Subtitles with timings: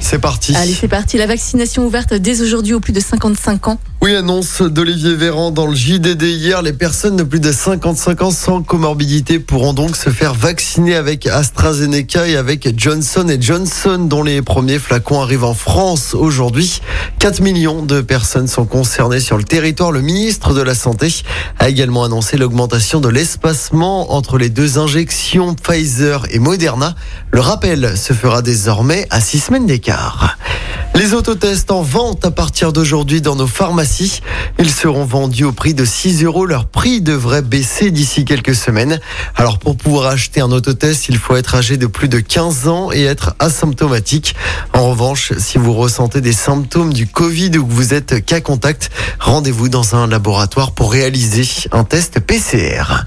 [0.00, 0.54] C'est parti.
[0.54, 1.18] Allez, c'est parti.
[1.18, 3.78] La vaccination ouverte dès aujourd'hui aux plus de 55 ans.
[4.02, 6.60] Oui, annonce d'Olivier Véran dans le JDD hier.
[6.62, 11.26] Les personnes de plus de 55 ans sans comorbidité pourront donc se faire vacciner avec
[11.26, 16.80] AstraZeneca et avec Johnson Johnson, dont les premiers flacons arrivent en France aujourd'hui.
[17.20, 19.92] 4 millions de personnes sont concernées sur le territoire.
[19.92, 21.08] Le ministre de la Santé
[21.60, 26.96] a également annoncé l'augmentation de l'espacement entre les deux injections Pfizer et Moderna.
[27.30, 30.36] Le rappel se fera désormais à 6 semaines d'écart.
[30.94, 34.20] Les autotests en vente à partir d'aujourd'hui dans nos pharmacies.
[34.58, 36.44] Ils seront vendus au prix de 6 euros.
[36.46, 39.00] Leur prix devrait baisser d'ici quelques semaines.
[39.34, 42.92] Alors pour pouvoir acheter un autotest, il faut être âgé de plus de 15 ans
[42.92, 44.36] et être asymptomatique.
[44.74, 48.90] En revanche, si vous ressentez des symptômes du Covid ou que vous êtes cas contact,
[49.18, 53.04] rendez-vous dans un laboratoire pour réaliser un test PCR.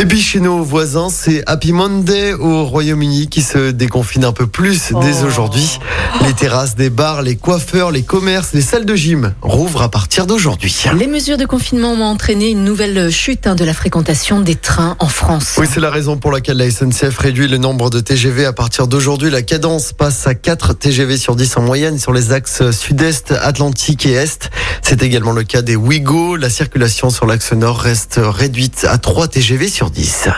[0.00, 4.46] Et puis chez nos voisins, c'est Happy Monday au Royaume-Uni qui se déconfine un peu
[4.46, 5.26] plus dès Oh.
[5.26, 5.78] aujourd'hui.
[6.24, 10.26] Les terrasses des bars, les coiffeurs, les commerces, les salles de gym rouvrent à partir
[10.26, 10.74] d'aujourd'hui.
[10.96, 14.94] Les mesures de confinement ont entraîné une nouvelle chute hein, de la fréquentation des trains
[14.98, 15.54] en France.
[15.58, 18.86] Oui, c'est la raison pour laquelle la SNCF réduit le nombre de TGV à partir
[18.86, 19.30] d'aujourd'hui.
[19.30, 24.04] La cadence passe à 4 TGV sur 10 en moyenne sur les axes sud-est, Atlantique
[24.04, 24.50] et Est.
[24.82, 26.36] C'est également le cas des Ouigo.
[26.36, 30.28] La circulation sur l'axe nord reste réduite à 3 TGV sur 10.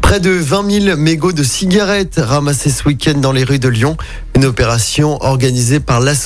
[0.00, 3.98] Près de 20 000 mégots de cigarettes ramassés ce week-end dans les rues de Lyon.
[4.34, 6.21] Une opération organisée par l'association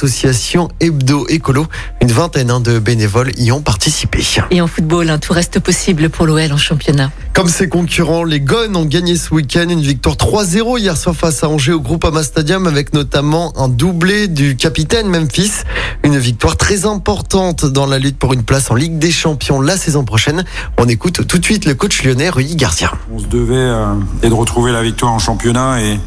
[0.80, 1.66] Hebdo Écolo.
[2.02, 4.22] Une vingtaine hein, de bénévoles y ont participé.
[4.50, 7.10] Et en football, hein, tout reste possible pour l'OL en championnat.
[7.32, 11.44] Comme ses concurrents, les Gones ont gagné ce week-end une victoire 3-0 hier soir face
[11.44, 15.52] à Angers au Groupama Stadium avec notamment un doublé du capitaine Memphis.
[16.02, 19.76] Une victoire très importante dans la lutte pour une place en Ligue des Champions la
[19.76, 20.44] saison prochaine.
[20.78, 22.92] On écoute tout de suite le coach lyonnais Rudy Garcia.
[23.12, 25.98] On se devait euh, et de retrouver la victoire en championnat et,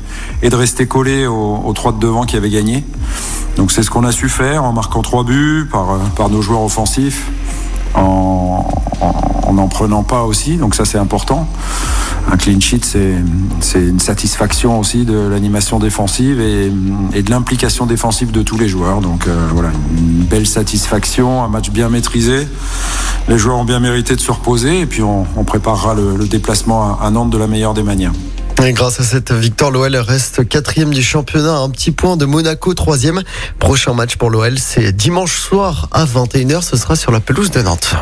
[0.42, 2.84] et de rester collé aux, aux trois de devant qui avaient gagné.
[3.60, 6.42] Donc c'est ce qu'on a su faire en marquant trois buts par, euh, par nos
[6.42, 7.30] joueurs offensifs,
[7.94, 8.66] en
[9.02, 10.56] en- en n'en prenant pas aussi.
[10.56, 11.46] Donc ça c'est important.
[12.32, 12.82] Un clean sheet
[13.60, 16.72] c'est une satisfaction aussi de l'animation défensive et,
[17.14, 19.02] et de l'implication défensive de tous les joueurs.
[19.02, 22.48] Donc euh, voilà une belle satisfaction, un match bien maîtrisé.
[23.28, 26.98] Les joueurs ont bien mérité de se reposer et puis on, préparera le, le déplacement
[27.02, 28.14] à, à Nantes de la meilleure des manières.
[28.66, 32.26] Et grâce à cette victoire, l'OL reste quatrième du championnat, à un petit point de
[32.26, 33.22] Monaco, troisième.
[33.58, 36.62] Prochain match pour l'OL, c'est dimanche soir à 21h.
[36.62, 37.96] Ce sera sur la pelouse de Nantes.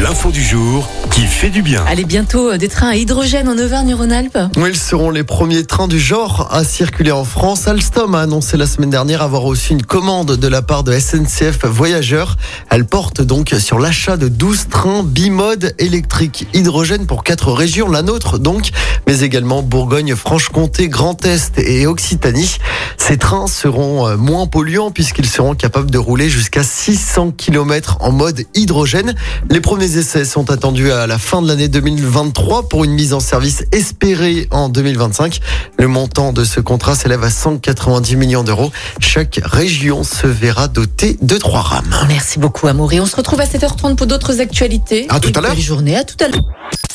[0.00, 1.84] L'info du jour qui fait du bien.
[1.86, 4.38] Allez, bientôt euh, des trains à hydrogène en Auvergne-Rhône-Alpes.
[4.56, 7.68] Oui, Ils seront les premiers trains du genre à circuler en France.
[7.68, 11.64] Alstom a annoncé la semaine dernière avoir reçu une commande de la part de SNCF
[11.66, 12.36] Voyageurs.
[12.70, 18.02] Elle porte donc sur l'achat de 12 trains bimode électriques hydrogène pour quatre régions, la
[18.02, 18.70] nôtre donc,
[19.12, 22.56] mais également Bourgogne, Franche-Comté, Grand Est et Occitanie.
[22.96, 28.10] Ces trains seront euh, moins polluants puisqu'ils seront capables de rouler jusqu'à 600 km en
[28.10, 29.14] mode hydrogène.
[29.50, 33.20] Les premiers essais sont attendus à la fin de l'année 2023 pour une mise en
[33.20, 35.40] service espérée en 2025.
[35.78, 38.72] Le montant de ce contrat s'élève à 190 millions d'euros.
[38.98, 41.94] Chaque région se verra dotée de trois rames.
[42.08, 42.98] Merci beaucoup, Amaury.
[42.98, 45.04] On se retrouve à 7h30 pour d'autres actualités.
[45.10, 45.52] À tout à l'heure.
[45.52, 45.96] Belle journée.
[45.98, 46.40] À tout à l'heure.